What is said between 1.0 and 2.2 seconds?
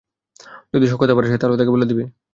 আবার আসে, তাহলে তাকে বল দিবে।